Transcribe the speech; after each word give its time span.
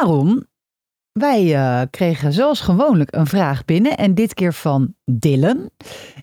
Aaron, 0.00 0.46
wij 1.12 1.54
eh, 1.54 1.80
kregen 1.90 2.32
zoals 2.32 2.60
gewoonlijk 2.60 3.14
een 3.14 3.26
vraag 3.26 3.64
binnen 3.64 3.96
en 3.96 4.14
dit 4.14 4.34
keer 4.34 4.54
van 4.54 4.94
Dylan. 5.04 5.70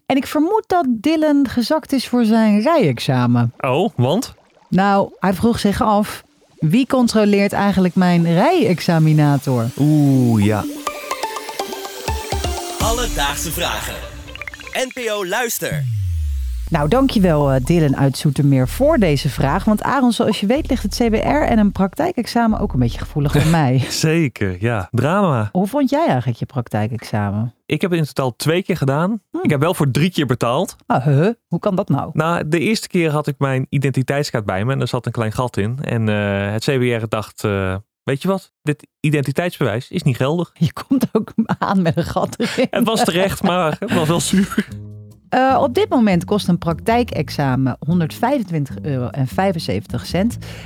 En 0.05 0.15
ik 0.15 0.27
vermoed 0.27 0.63
dat 0.67 0.85
Dylan 0.89 1.47
gezakt 1.47 1.91
is 1.91 2.07
voor 2.07 2.25
zijn 2.25 2.61
rijexamen. 2.61 3.53
Oh, 3.57 3.89
want? 3.95 4.33
Nou, 4.69 5.09
hij 5.19 5.33
vroeg 5.33 5.59
zich 5.59 5.81
af, 5.81 6.23
wie 6.59 6.87
controleert 6.87 7.53
eigenlijk 7.53 7.95
mijn 7.95 8.23
rijexaminator? 8.23 9.65
Oeh, 9.77 10.45
ja. 10.45 10.63
Alledaagse 12.79 13.51
vragen. 13.51 13.95
NPO 14.73 15.25
Luister. 15.25 15.83
Nou, 16.69 16.89
dankjewel 16.89 17.53
uh, 17.53 17.59
Dylan 17.63 17.97
uit 17.97 18.17
Zoetermeer 18.17 18.67
voor 18.67 18.97
deze 18.97 19.29
vraag. 19.29 19.63
Want 19.63 19.83
Aaron, 19.83 20.11
zoals 20.11 20.39
je 20.39 20.45
weet 20.45 20.69
ligt 20.69 20.83
het 20.83 20.95
CBR 20.95 21.27
en 21.27 21.57
een 21.57 21.71
praktijkexamen 21.71 22.59
ook 22.59 22.73
een 22.73 22.79
beetje 22.79 22.99
gevoelig 22.99 23.33
bij 23.33 23.45
mij. 23.45 23.79
Zeker, 23.89 24.57
ja. 24.59 24.87
Drama. 24.91 25.49
Hoe 25.51 25.67
vond 25.67 25.89
jij 25.89 26.07
eigenlijk 26.07 26.39
je 26.39 26.45
praktijkexamen? 26.45 27.53
Ik 27.65 27.81
heb 27.81 27.91
het 27.91 27.99
in 27.99 28.05
totaal 28.05 28.35
twee 28.35 28.63
keer 28.63 28.77
gedaan. 28.77 29.21
Hm. 29.31 29.37
Ik 29.41 29.49
heb 29.49 29.59
wel 29.59 29.73
voor 29.73 29.91
drie 29.91 30.11
keer 30.11 30.25
betaald. 30.25 30.75
Ah, 30.85 31.05
huh? 31.05 31.29
Hoe 31.47 31.59
kan 31.59 31.75
dat 31.75 31.89
nou? 31.89 32.09
Nou, 32.13 32.47
de 32.47 32.59
eerste 32.59 32.87
keer 32.87 33.11
had 33.11 33.27
ik 33.27 33.35
mijn 33.37 33.67
identiteitskaart 33.69 34.45
bij 34.45 34.65
me 34.65 34.73
en 34.73 34.81
er 34.81 34.87
zat 34.87 35.05
een 35.05 35.11
klein 35.11 35.31
gat 35.31 35.57
in. 35.57 35.79
En 35.81 36.07
uh, 36.07 36.51
het 36.51 36.63
CBR 36.63 37.05
dacht, 37.09 37.43
uh, 37.43 37.75
weet 38.03 38.21
je 38.21 38.27
wat, 38.27 38.53
dit 38.61 38.87
identiteitsbewijs 38.99 39.91
is 39.91 40.03
niet 40.03 40.15
geldig. 40.15 40.51
Je 40.53 40.73
komt 40.73 41.07
ook 41.11 41.33
aan 41.57 41.81
met 41.81 41.97
een 41.97 42.03
gat 42.03 42.39
erin. 42.39 42.67
Het 42.69 42.85
was 42.85 43.03
terecht, 43.03 43.43
maar 43.43 43.75
het 43.79 43.93
was 43.93 44.07
wel 44.07 44.19
zuur. 44.19 44.67
Uh, 45.29 45.59
op 45.61 45.73
dit 45.73 45.89
moment 45.89 46.25
kost 46.25 46.47
een 46.47 46.57
praktijkexamen 46.57 47.77
125,75 47.89 48.81
euro. 48.81 49.09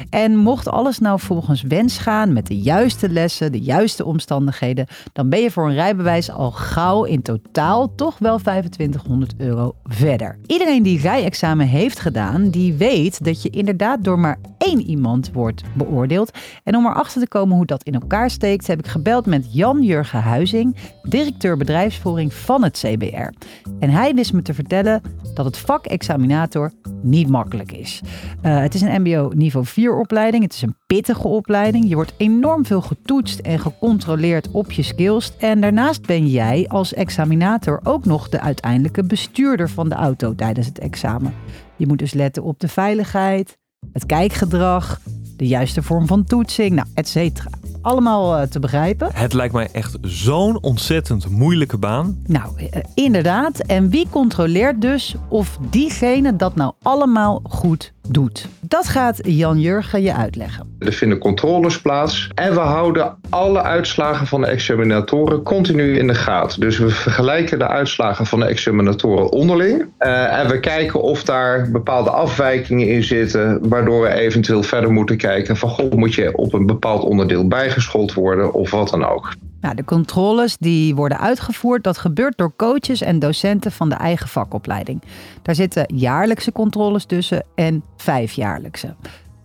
En 0.10 0.36
mocht 0.36 0.68
alles 0.70 1.00
nou 1.00 1.20
volgens 1.20 1.62
wens 1.62 1.98
gaan 1.98 2.34
met 2.34 2.48
de 2.48 2.58
juiste 2.58 3.10
lessen, 3.10 3.52
de 3.52 3.60
juiste 3.60 4.06
omstandigheden, 4.06 4.88
dan 5.14 5.30
ben 5.30 5.42
je 5.42 5.52
voor 5.52 5.68
een 5.68 5.74
rijbewijs 5.74 6.32
al 6.32 6.52
gauw 6.52 7.04
in 7.04 7.22
totaal 7.22 7.96
toch 7.96 8.18
wel 8.18 8.38
2500 8.38 9.34
euro 9.38 9.76
verder. 9.84 10.38
Iedereen 10.46 10.84
die 10.84 11.00
rijexamen 11.00 11.68
heeft 11.68 12.00
gedaan, 12.00 12.50
die 12.50 12.74
weet 12.74 13.24
dat 13.24 13.42
je 13.42 13.50
inderdaad 13.50 14.04
door 14.04 14.20
maar 14.20 14.38
één 14.58 14.82
iemand 14.82 15.32
wordt 15.34 15.64
beoordeeld. 15.74 16.32
En 16.64 16.76
om 16.76 16.86
erachter 16.86 17.22
te 17.22 17.28
komen 17.28 17.56
hoe 17.56 17.66
dat 17.66 17.84
in 17.84 17.94
elkaar 17.94 18.30
steekt, 18.30 18.68
heb 18.68 18.80
ik 18.80 18.88
gebeld 18.88 19.26
met 19.26 19.54
Jan-Jurgen 19.54 20.22
Huizing, 20.22 20.76
directeur 21.04 21.58
bedrijfsvoering 21.58 22.34
van 22.34 22.64
het 22.64 22.86
CBR. 22.86 23.34
En 23.80 23.90
hij 23.90 24.14
wist 24.14 24.34
me 24.34 24.42
te 24.50 24.56
vertellen 24.56 25.02
dat 25.34 25.46
het 25.46 25.58
vak 25.58 25.86
examinator 25.86 26.72
niet 27.02 27.30
makkelijk 27.30 27.72
is. 27.72 28.02
Uh, 28.46 28.60
het 28.60 28.74
is 28.74 28.82
een 28.82 29.02
MBO 29.02 29.32
niveau 29.36 29.66
4 29.66 29.98
opleiding. 29.98 30.44
Het 30.44 30.54
is 30.54 30.62
een 30.62 30.76
pittige 30.88 31.28
opleiding. 31.28 31.90
Je 31.90 31.96
wordt 31.96 32.14
enorm 32.18 32.66
veel 32.66 32.82
getoetst 32.82 33.40
en 33.40 33.60
gecontroleerd 33.60 34.52
op 34.52 34.72
je 34.72 34.82
skills. 34.82 35.32
En 35.38 35.62
daarnaast 35.62 36.06
ben 36.06 36.28
jij 36.28 36.66
als 36.68 36.94
examinator 36.94 37.80
ook 37.84 38.06
nog 38.06 38.30
de 38.30 38.40
uiteindelijke 38.42 39.04
bestuurder 39.04 39.70
van 39.70 39.90
de 39.90 39.96
auto 39.96 40.36
tijdens 40.36 40.68
het 40.68 40.80
examen. 40.80 41.34
Je 41.76 41.88
moet 41.88 42.00
dus 42.00 42.14
letten 42.14 42.44
op 42.44 42.60
de 42.60 42.68
veiligheid, 42.68 43.58
het 43.94 44.06
kijkgedrag, 44.06 45.00
de 45.38 45.48
juiste 45.48 45.84
vorm 45.84 46.08
van 46.08 46.24
toetsing, 46.24 46.76
nou, 46.76 46.88
et 46.94 47.08
cetera. 47.08 47.50
Allemaal 47.82 48.42
uh, 48.42 48.48
te 48.48 48.60
begrijpen. 48.60 49.10
Het 49.14 49.34
lijkt 49.34 49.54
mij 49.54 49.70
echt 49.72 49.98
zo'n 50.02 50.62
ontzettend 50.62 51.30
moeilijke 51.30 51.78
baan. 51.78 52.18
Nou, 52.26 52.62
uh, 52.62 52.68
inderdaad. 52.94 53.60
En 53.60 53.90
wie 53.90 54.08
controleert 54.10 54.82
dus 54.82 55.16
of 55.28 55.58
diegene 55.70 56.36
dat 56.36 56.56
nou 56.56 56.74
allemaal 56.82 57.42
goed 57.44 57.94
doet? 58.08 58.48
Dat 58.62 58.88
gaat 58.88 59.20
Jan 59.24 59.60
Jurgen 59.60 60.02
je 60.02 60.16
uitleggen. 60.16 60.76
Er 60.80 60.94
vinden 60.94 61.18
controles 61.18 61.82
plaats 61.82 62.30
en 62.36 62.54
we 62.54 62.60
houden 62.60 63.18
alle 63.30 63.62
uitslagen 63.62 64.28
van 64.28 64.42
de 64.42 64.48
examinatoren 64.48 65.44
continu 65.44 65.98
in 65.98 66.08
de 66.08 66.16
gaten. 66.16 66.60
Dus 66.60 66.78
we 66.78 66.90
vergelijken 66.90 67.60
de 67.60 67.68
uitslagen 67.68 68.26
van 68.26 68.40
de 68.40 68.46
examinatoren 68.46 69.32
onderling. 69.32 69.86
Uh, 70.00 70.40
en 70.40 70.48
we 70.48 70.60
kijken 70.60 71.02
of 71.02 71.24
daar 71.24 71.72
bepaalde 71.72 72.10
afwijkingen 72.10 72.88
in 72.88 73.04
zitten, 73.04 73.70
waardoor 73.70 74.02
we 74.02 74.14
eventueel 74.14 74.64
verder 74.64 74.92
moeten 74.92 75.18
kijken 75.18 75.58
van 75.58 75.70
goh, 75.70 75.92
moet 75.92 76.14
je 76.14 76.38
op 76.38 76.54
een 76.54 76.66
bepaald 76.66 77.04
onderdeel 77.04 77.48
bijgeschoold 77.70 78.14
worden 78.14 78.54
of 78.54 78.72
wat 78.72 78.90
dan 78.90 79.06
ook. 79.06 79.34
Nou, 79.62 79.76
de 79.76 79.84
controles 79.84 80.58
die 80.58 80.96
worden 80.96 81.20
uitgevoerd, 81.20 81.84
dat 81.84 81.98
gebeurt 81.98 82.38
door 82.38 82.56
coaches 82.56 83.02
en 83.02 83.20
docenten 83.20 83.72
van 83.72 83.90
de 83.90 83.96
eigen 83.96 84.28
vakopleiding. 84.28 85.02
Daar 85.42 85.56
zitten 85.56 85.96
jaarlijkse 85.96 86.52
controles 86.52 87.06
tussen 87.06 87.46
en 87.56 87.84
vijfjaarlijkse. 87.98 88.96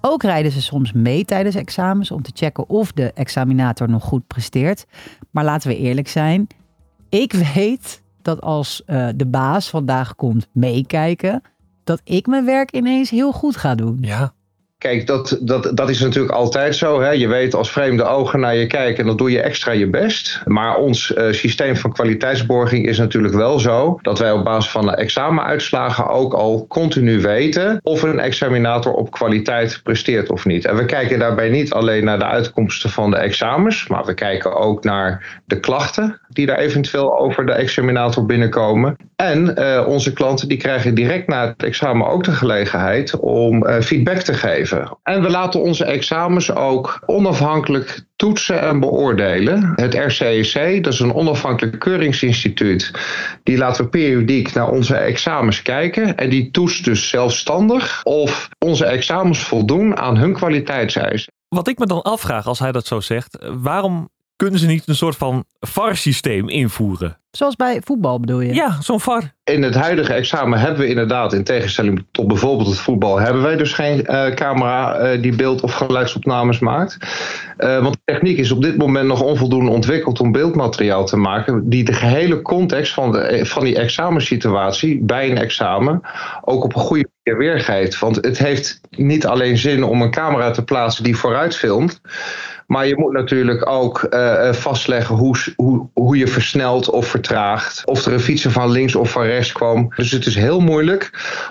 Ook 0.00 0.22
rijden 0.22 0.52
ze 0.52 0.62
soms 0.62 0.92
mee 0.92 1.24
tijdens 1.24 1.54
examens 1.54 2.10
om 2.10 2.22
te 2.22 2.30
checken 2.34 2.68
of 2.68 2.92
de 2.92 3.12
examinator 3.12 3.88
nog 3.88 4.04
goed 4.04 4.26
presteert. 4.26 4.86
Maar 5.30 5.44
laten 5.44 5.68
we 5.68 5.76
eerlijk 5.76 6.08
zijn, 6.08 6.46
ik 7.08 7.32
weet 7.32 8.02
dat 8.22 8.40
als 8.40 8.82
uh, 8.86 9.08
de 9.16 9.26
baas 9.26 9.70
vandaag 9.70 10.14
komt 10.14 10.48
meekijken, 10.52 11.42
dat 11.84 12.00
ik 12.04 12.26
mijn 12.26 12.44
werk 12.44 12.72
ineens 12.72 13.10
heel 13.10 13.32
goed 13.32 13.56
ga 13.56 13.74
doen. 13.74 13.98
Ja. 14.00 14.34
Kijk, 14.84 15.06
dat, 15.06 15.38
dat, 15.40 15.70
dat 15.74 15.90
is 15.90 16.00
natuurlijk 16.00 16.34
altijd 16.34 16.76
zo. 16.76 17.00
Hè? 17.00 17.10
Je 17.10 17.28
weet 17.28 17.54
als 17.54 17.70
vreemde 17.70 18.04
ogen 18.04 18.40
naar 18.40 18.56
je 18.56 18.66
kijken 18.66 18.98
en 18.98 19.06
dan 19.06 19.16
doe 19.16 19.30
je 19.30 19.40
extra 19.40 19.72
je 19.72 19.90
best. 19.90 20.40
Maar 20.44 20.76
ons 20.76 21.10
uh, 21.10 21.32
systeem 21.32 21.76
van 21.76 21.92
kwaliteitsborging 21.92 22.86
is 22.86 22.98
natuurlijk 22.98 23.34
wel 23.34 23.58
zo 23.58 23.98
dat 24.02 24.18
wij 24.18 24.32
op 24.32 24.44
basis 24.44 24.70
van 24.70 24.86
de 24.86 24.96
examenuitslagen 24.96 26.08
ook 26.08 26.34
al 26.34 26.66
continu 26.68 27.20
weten 27.20 27.80
of 27.82 28.02
een 28.02 28.20
examinator 28.20 28.92
op 28.92 29.10
kwaliteit 29.10 29.80
presteert 29.82 30.30
of 30.30 30.44
niet. 30.44 30.64
En 30.64 30.76
we 30.76 30.84
kijken 30.84 31.18
daarbij 31.18 31.48
niet 31.48 31.72
alleen 31.72 32.04
naar 32.04 32.18
de 32.18 32.26
uitkomsten 32.26 32.90
van 32.90 33.10
de 33.10 33.16
examens, 33.16 33.88
maar 33.88 34.04
we 34.04 34.14
kijken 34.14 34.56
ook 34.56 34.84
naar 34.84 35.40
de 35.44 35.60
klachten 35.60 36.20
die 36.28 36.46
daar 36.46 36.58
eventueel 36.58 37.18
over 37.18 37.46
de 37.46 37.52
examinator 37.52 38.26
binnenkomen. 38.26 38.96
En 39.16 39.54
uh, 39.58 39.84
onze 39.86 40.12
klanten 40.12 40.48
die 40.48 40.58
krijgen 40.58 40.94
direct 40.94 41.28
na 41.28 41.46
het 41.46 41.62
examen 41.62 42.06
ook 42.06 42.24
de 42.24 42.32
gelegenheid 42.32 43.16
om 43.16 43.66
uh, 43.66 43.80
feedback 43.80 44.18
te 44.18 44.34
geven. 44.34 44.73
En 45.02 45.22
we 45.22 45.30
laten 45.30 45.60
onze 45.60 45.84
examens 45.84 46.54
ook 46.54 47.02
onafhankelijk 47.06 48.04
toetsen 48.16 48.60
en 48.60 48.80
beoordelen. 48.80 49.72
Het 49.76 49.94
RCEC, 49.94 50.84
dat 50.84 50.92
is 50.92 51.00
een 51.00 51.14
onafhankelijk 51.14 51.78
keuringsinstituut, 51.78 52.90
die 53.42 53.56
laten 53.56 53.84
we 53.84 53.90
periodiek 53.90 54.52
naar 54.52 54.68
onze 54.68 54.96
examens 54.96 55.62
kijken. 55.62 56.16
En 56.16 56.30
die 56.30 56.50
toetst 56.50 56.84
dus 56.84 57.08
zelfstandig 57.08 58.00
of 58.04 58.48
onze 58.58 58.84
examens 58.84 59.42
voldoen 59.42 59.96
aan 59.96 60.16
hun 60.16 60.32
kwaliteitseisen. 60.32 61.32
Wat 61.48 61.68
ik 61.68 61.78
me 61.78 61.86
dan 61.86 62.02
afvraag 62.02 62.46
als 62.46 62.58
hij 62.58 62.72
dat 62.72 62.86
zo 62.86 63.00
zegt, 63.00 63.38
waarom 63.60 64.08
kunnen 64.36 64.60
ze 64.60 64.66
niet 64.66 64.88
een 64.88 64.94
soort 64.94 65.16
van 65.16 65.44
VAR-systeem 65.60 66.48
invoeren? 66.48 67.18
Zoals 67.36 67.56
bij 67.56 67.80
voetbal 67.84 68.20
bedoel 68.20 68.40
je? 68.40 68.54
Ja, 68.54 68.80
zo'n 68.80 69.00
VAR. 69.00 69.32
In 69.44 69.62
het 69.62 69.74
huidige 69.74 70.12
examen 70.12 70.58
hebben 70.58 70.80
we 70.80 70.88
inderdaad, 70.88 71.32
in 71.32 71.44
tegenstelling 71.44 72.04
tot 72.10 72.28
bijvoorbeeld 72.28 72.68
het 72.68 72.78
voetbal, 72.78 73.18
hebben 73.18 73.42
wij 73.42 73.56
dus 73.56 73.72
geen 73.72 74.06
uh, 74.06 74.26
camera 74.34 75.00
uh, 75.00 75.22
die 75.22 75.36
beeld- 75.36 75.62
of 75.62 75.72
geluidsopnames 75.72 76.58
maakt. 76.58 76.96
Uh, 77.58 77.82
want 77.82 77.94
de 77.94 78.00
techniek 78.12 78.38
is 78.38 78.50
op 78.50 78.62
dit 78.62 78.76
moment 78.76 79.06
nog 79.06 79.22
onvoldoende 79.22 79.70
ontwikkeld 79.70 80.20
om 80.20 80.32
beeldmateriaal 80.32 81.06
te 81.06 81.16
maken, 81.16 81.68
die 81.68 81.84
de 81.84 81.92
gehele 81.92 82.42
context 82.42 82.92
van, 82.92 83.12
de, 83.12 83.40
van 83.46 83.64
die 83.64 83.78
examensituatie 83.78 85.00
bij 85.02 85.30
een 85.30 85.38
examen 85.38 86.00
ook 86.44 86.64
op 86.64 86.74
een 86.74 86.80
goede 86.80 87.08
manier 87.22 87.40
weergeeft. 87.40 87.98
Want 87.98 88.16
het 88.16 88.38
heeft 88.38 88.80
niet 88.90 89.26
alleen 89.26 89.58
zin 89.58 89.84
om 89.84 90.02
een 90.02 90.10
camera 90.10 90.50
te 90.50 90.64
plaatsen 90.64 91.04
die 91.04 91.16
vooruit 91.16 91.56
filmt. 91.56 92.00
Maar 92.66 92.86
je 92.86 92.98
moet 92.98 93.12
natuurlijk 93.12 93.68
ook 93.68 94.06
uh, 94.10 94.52
vastleggen 94.52 95.16
hoe, 95.16 95.36
hoe, 95.56 95.88
hoe 95.92 96.16
je 96.16 96.26
versnelt 96.26 96.90
of 96.90 97.06
Of 97.84 98.06
er 98.06 98.12
een 98.12 98.20
fietser 98.20 98.50
van 98.50 98.70
links 98.70 98.94
of 98.94 99.10
van 99.10 99.22
rechts 99.22 99.52
kwam. 99.52 99.92
Dus 99.96 100.10
het 100.10 100.26
is 100.26 100.34
heel 100.34 100.60
moeilijk 100.60 101.10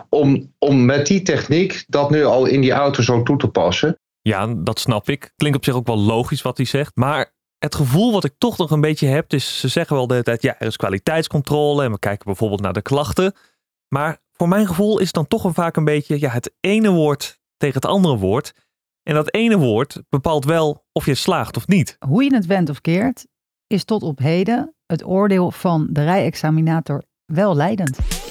om, 0.09 0.53
om 0.59 0.85
met 0.85 1.07
die 1.07 1.21
techniek 1.21 1.83
dat 1.87 2.09
nu 2.09 2.25
al 2.25 2.45
in 2.45 2.61
die 2.61 2.71
auto 2.71 3.01
zo 3.01 3.23
toe 3.23 3.37
te 3.37 3.47
passen. 3.47 3.97
Ja, 4.21 4.53
dat 4.57 4.79
snap 4.79 5.09
ik. 5.09 5.31
Klinkt 5.35 5.57
op 5.57 5.63
zich 5.63 5.73
ook 5.73 5.87
wel 5.87 5.99
logisch 5.99 6.41
wat 6.41 6.57
hij 6.57 6.65
zegt. 6.65 6.91
Maar 6.95 7.33
het 7.57 7.75
gevoel 7.75 8.11
wat 8.11 8.23
ik 8.23 8.33
toch 8.37 8.57
nog 8.57 8.71
een 8.71 8.81
beetje 8.81 9.07
heb, 9.07 9.33
is 9.33 9.59
ze 9.59 9.67
zeggen 9.67 9.95
wel 9.95 10.07
de 10.07 10.13
hele 10.13 10.25
tijd, 10.25 10.41
ja, 10.41 10.55
er 10.59 10.67
is 10.67 10.77
kwaliteitscontrole 10.77 11.83
en 11.83 11.91
we 11.91 11.99
kijken 11.99 12.25
bijvoorbeeld 12.25 12.61
naar 12.61 12.73
de 12.73 12.81
klachten. 12.81 13.33
Maar 13.87 14.21
voor 14.31 14.47
mijn 14.47 14.67
gevoel 14.67 14.99
is 14.99 15.05
het 15.05 15.13
dan 15.13 15.27
toch 15.27 15.49
vaak 15.53 15.75
een 15.75 15.85
beetje 15.85 16.19
ja, 16.19 16.29
het 16.29 16.53
ene 16.59 16.89
woord 16.89 17.39
tegen 17.57 17.75
het 17.75 17.85
andere 17.85 18.17
woord. 18.17 18.53
En 19.03 19.13
dat 19.13 19.33
ene 19.33 19.57
woord 19.57 20.01
bepaalt 20.09 20.45
wel 20.45 20.85
of 20.91 21.05
je 21.05 21.15
slaagt 21.15 21.57
of 21.57 21.67
niet. 21.67 21.95
Hoe 22.07 22.23
je 22.23 22.33
het 22.33 22.45
wendt 22.45 22.69
of 22.69 22.81
keert, 22.81 23.27
is 23.67 23.83
tot 23.83 24.03
op 24.03 24.19
heden 24.19 24.75
het 24.93 25.05
oordeel 25.05 25.51
van 25.51 25.87
de 25.89 26.03
rijexaminator 26.03 27.03
wel 27.25 27.55
leidend. 27.55 28.22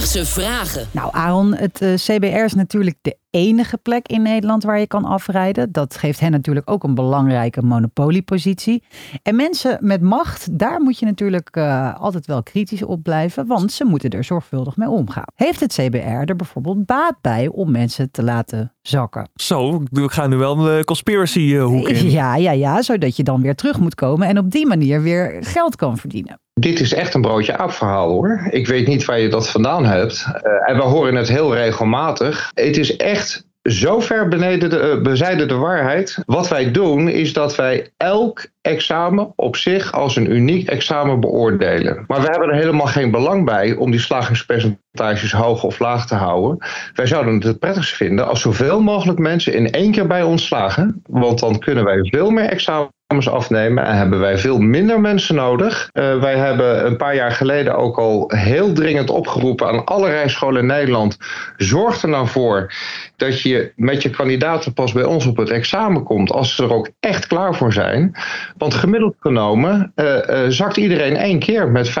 Alledaagse 0.00 0.40
vragen. 0.40 0.86
Nou, 0.90 1.08
Aaron, 1.12 1.54
het 1.54 1.82
uh, 1.82 1.94
CBR 1.94 2.44
is 2.44 2.54
natuurlijk 2.54 2.96
de 3.02 3.16
enige 3.30 3.76
plek 3.76 4.08
in 4.08 4.22
Nederland 4.22 4.62
waar 4.62 4.78
je 4.78 4.86
kan 4.86 5.04
afrijden. 5.04 5.72
Dat 5.72 5.96
geeft 5.96 6.20
hen 6.20 6.30
natuurlijk 6.30 6.70
ook 6.70 6.84
een 6.84 6.94
belangrijke 6.94 7.62
monopoliepositie. 7.62 8.82
En 9.22 9.36
mensen 9.36 9.78
met 9.80 10.00
macht, 10.00 10.58
daar 10.58 10.80
moet 10.80 10.98
je 10.98 11.06
natuurlijk 11.06 11.56
uh, 11.56 12.00
altijd 12.00 12.26
wel 12.26 12.42
kritisch 12.42 12.82
op 12.82 13.02
blijven, 13.02 13.46
want 13.46 13.72
ze 13.72 13.84
moeten 13.84 14.10
er 14.10 14.24
zorgvuldig 14.24 14.76
mee 14.76 14.88
omgaan. 14.88 15.32
Heeft 15.34 15.60
het 15.60 15.72
CBR 15.72 15.96
er 15.96 16.36
bijvoorbeeld 16.36 16.86
baat 16.86 17.16
bij 17.20 17.48
om 17.48 17.70
mensen 17.70 18.10
te 18.10 18.22
laten 18.22 18.72
zakken? 18.82 19.28
Zo, 19.34 19.82
we 19.90 20.08
gaan 20.08 20.30
nu 20.30 20.36
wel 20.36 20.56
de 20.56 20.82
conspiracy 20.84 21.40
uh, 21.40 21.64
hoek 21.64 21.88
in. 21.88 22.10
Ja, 22.10 22.36
ja, 22.36 22.52
ja, 22.52 22.82
zodat 22.82 23.16
je 23.16 23.22
dan 23.22 23.42
weer 23.42 23.54
terug 23.54 23.78
moet 23.78 23.94
komen 23.94 24.28
en 24.28 24.38
op 24.38 24.50
die 24.50 24.66
manier 24.66 25.02
weer 25.02 25.36
geld 25.40 25.76
kan 25.76 25.98
verdienen. 25.98 26.40
Dit 26.60 26.80
is 26.80 26.94
echt 26.94 27.14
een 27.14 27.20
broodje 27.20 27.56
aap 27.56 27.72
verhaal 27.72 28.10
hoor. 28.10 28.46
Ik 28.50 28.66
weet 28.66 28.86
niet 28.86 29.04
waar 29.04 29.18
je 29.18 29.28
dat 29.28 29.50
vandaan 29.50 29.84
hebt. 29.84 30.26
Uh, 30.26 30.70
en 30.70 30.76
we 30.76 30.82
horen 30.82 31.14
het 31.14 31.28
heel 31.28 31.54
regelmatig. 31.54 32.50
Het 32.54 32.76
is 32.76 32.96
echt 32.96 33.48
zo 33.62 34.00
ver 34.00 34.28
beneden 34.28 34.70
de, 34.70 35.02
uh, 35.04 35.48
de 35.48 35.54
waarheid. 35.54 36.22
Wat 36.26 36.48
wij 36.48 36.70
doen 36.70 37.08
is 37.08 37.32
dat 37.32 37.56
wij 37.56 37.90
elk 37.96 38.46
examen 38.60 39.32
op 39.36 39.56
zich 39.56 39.92
als 39.92 40.16
een 40.16 40.32
uniek 40.32 40.68
examen 40.68 41.20
beoordelen. 41.20 42.04
Maar 42.06 42.20
we 42.20 42.26
hebben 42.30 42.48
er 42.48 42.54
helemaal 42.54 42.86
geen 42.86 43.10
belang 43.10 43.44
bij 43.44 43.74
om 43.74 43.90
die 43.90 44.00
slagingspercentages 44.00 45.32
hoog 45.32 45.62
of 45.62 45.78
laag 45.78 46.06
te 46.06 46.14
houden. 46.14 46.66
Wij 46.94 47.06
zouden 47.06 47.40
het 47.40 47.58
prettigst 47.58 47.96
vinden 47.96 48.26
als 48.28 48.40
zoveel 48.40 48.80
mogelijk 48.80 49.18
mensen 49.18 49.54
in 49.54 49.70
één 49.70 49.92
keer 49.92 50.06
bij 50.06 50.22
ons 50.22 50.46
slagen. 50.46 51.02
Want 51.06 51.38
dan 51.38 51.58
kunnen 51.58 51.84
wij 51.84 51.98
veel 52.02 52.30
meer 52.30 52.48
examens 52.48 52.98
afnemen 53.18 53.84
en 53.84 53.96
hebben 53.96 54.20
wij 54.20 54.38
veel 54.38 54.58
minder 54.58 55.00
mensen 55.00 55.34
nodig. 55.34 55.90
Uh, 55.92 56.20
wij 56.20 56.36
hebben 56.36 56.86
een 56.86 56.96
paar 56.96 57.14
jaar 57.14 57.32
geleden 57.32 57.76
ook 57.76 57.98
al 57.98 58.32
heel 58.34 58.72
dringend 58.72 59.10
opgeroepen 59.10 59.68
aan 59.68 59.84
alle 59.84 60.08
rijscholen 60.08 60.60
in 60.60 60.66
Nederland. 60.66 61.16
Zorg 61.56 62.02
er 62.02 62.08
nou 62.08 62.28
voor 62.28 62.72
dat 63.20 63.40
je 63.40 63.72
met 63.76 64.02
je 64.02 64.10
kandidaten 64.10 64.72
pas 64.72 64.92
bij 64.92 65.04
ons 65.04 65.26
op 65.26 65.36
het 65.36 65.50
examen 65.50 66.02
komt 66.02 66.32
als 66.32 66.54
ze 66.54 66.62
er 66.62 66.72
ook 66.72 66.90
echt 67.00 67.26
klaar 67.26 67.54
voor 67.54 67.72
zijn. 67.72 68.16
Want 68.56 68.74
gemiddeld 68.74 69.14
genomen 69.20 69.92
uh, 69.96 70.06
uh, 70.06 70.38
zakt 70.48 70.76
iedereen 70.76 71.16
één 71.16 71.38
keer 71.38 71.68
met 71.68 71.90
50%. 71.90 71.92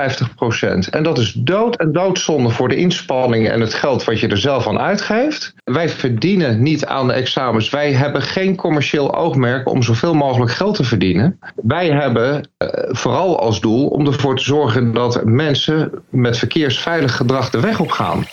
En 0.90 1.02
dat 1.02 1.18
is 1.18 1.32
dood 1.32 1.76
en 1.76 1.92
doodzonde 1.92 2.50
voor 2.50 2.68
de 2.68 2.76
inspanningen 2.76 3.52
en 3.52 3.60
het 3.60 3.74
geld 3.74 4.04
wat 4.04 4.20
je 4.20 4.28
er 4.28 4.38
zelf 4.38 4.66
aan 4.66 4.78
uitgeeft. 4.78 5.54
Wij 5.64 5.88
verdienen 5.88 6.62
niet 6.62 6.86
aan 6.86 7.06
de 7.06 7.12
examens. 7.12 7.70
Wij 7.70 7.92
hebben 7.92 8.22
geen 8.22 8.56
commercieel 8.56 9.14
oogmerk 9.14 9.68
om 9.68 9.82
zoveel 9.82 10.14
mogelijk 10.14 10.52
geld 10.52 10.74
te 10.74 10.84
verdienen. 10.84 11.38
Wij 11.54 11.90
hebben 11.90 12.48
uh, 12.58 12.68
vooral 12.88 13.40
als 13.40 13.60
doel 13.60 13.86
om 13.86 14.06
ervoor 14.06 14.36
te 14.36 14.44
zorgen 14.44 14.92
dat 14.94 15.24
mensen 15.24 15.90
met 16.10 16.38
verkeersveilig 16.38 17.16
gedrag 17.16 17.50
de 17.50 17.60
weg 17.60 17.80
op 17.80 17.90
gaan. 17.90 18.26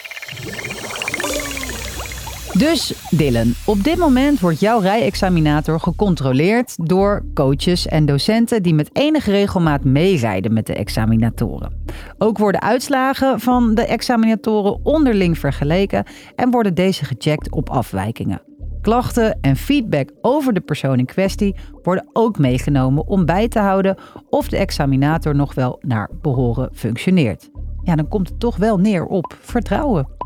Dus 2.57 3.09
Dylan, 3.09 3.54
op 3.65 3.83
dit 3.83 3.98
moment 3.98 4.39
wordt 4.39 4.59
jouw 4.59 4.80
rijexaminator 4.80 5.80
gecontroleerd 5.80 6.88
door 6.88 7.25
coaches 7.33 7.88
en 7.88 8.06
docenten 8.06 8.63
die 8.63 8.74
met 8.74 8.89
enige 8.94 9.31
regelmaat 9.31 9.83
meerijden 9.83 10.54
met 10.54 10.65
de 10.65 10.74
examinatoren. 10.74 11.86
Ook 12.18 12.38
worden 12.38 12.62
uitslagen 12.62 13.39
van 13.39 13.75
de 13.75 13.86
examinatoren 13.86 14.80
onderling 14.86 15.38
vergeleken 15.38 16.06
en 16.36 16.51
worden 16.51 16.74
deze 16.74 17.06
gecheckt 17.06 17.51
op 17.51 17.69
afwijkingen. 17.69 18.42
Klachten 18.81 19.38
en 19.42 19.56
feedback 19.56 20.10
over 20.21 20.53
de 20.53 20.62
persoon 20.62 21.00
in 21.00 21.06
kwestie 21.06 21.56
worden 21.83 22.10
ook 22.13 22.38
meegenomen 22.38 23.07
om 23.07 23.25
bij 23.25 23.48
te 23.48 23.60
houden 23.60 23.98
of 24.30 24.48
de 24.48 24.57
examinator 24.57 25.36
nog 25.36 25.53
wel 25.53 25.80
naar 25.81 26.10
behoren 26.21 26.69
functioneert. 26.74 27.50
Ja, 27.83 27.95
dan 27.95 28.07
komt 28.07 28.30
het 28.30 28.39
toch 28.39 28.57
wel 28.57 28.77
neer 28.77 29.06
op 29.06 29.38
vertrouwen. 29.42 30.17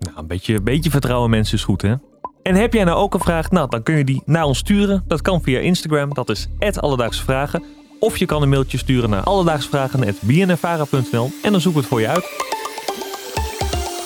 Nou, 0.00 0.18
een 0.18 0.26
beetje, 0.26 0.62
beetje 0.62 0.90
vertrouwen 0.90 1.30
mensen 1.30 1.56
is 1.56 1.64
goed, 1.64 1.82
hè? 1.82 1.94
En 2.42 2.54
heb 2.54 2.72
jij 2.72 2.84
nou 2.84 2.98
ook 2.98 3.14
een 3.14 3.20
vraag? 3.20 3.50
Nou, 3.50 3.68
dan 3.68 3.82
kun 3.82 3.96
je 3.96 4.04
die 4.04 4.22
naar 4.26 4.44
ons 4.44 4.58
sturen. 4.58 5.04
Dat 5.06 5.22
kan 5.22 5.42
via 5.42 5.58
Instagram, 5.58 6.14
dat 6.14 6.28
is 6.28 6.48
Alledaagse 6.76 7.22
Vragen. 7.22 7.64
Of 8.00 8.16
je 8.16 8.26
kan 8.26 8.42
een 8.42 8.48
mailtje 8.48 8.78
sturen 8.78 9.10
naar 9.10 9.22
alledaagsvragen.bnnvara.nl 9.22 11.30
en 11.42 11.52
dan 11.52 11.60
zoeken 11.60 11.72
we 11.72 11.78
het 11.78 11.88
voor 11.88 12.00
je 12.00 12.08
uit. 12.08 12.24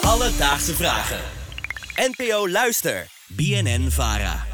Alledaagse 0.02 0.74
Vragen. 0.74 1.20
NPO 1.94 2.48
Luister. 2.48 3.06
BNN 3.28 3.90
Vara. 3.90 4.53